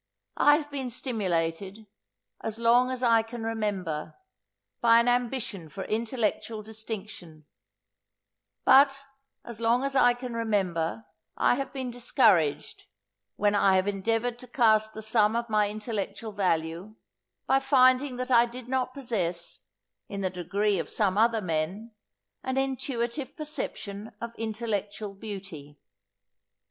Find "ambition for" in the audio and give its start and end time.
5.07-5.83